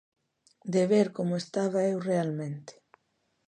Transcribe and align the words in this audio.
De 0.73 0.83
ver 0.91 1.07
como 1.17 1.33
estaba 1.43 1.79
eu 1.91 1.97
realmente. 2.09 2.73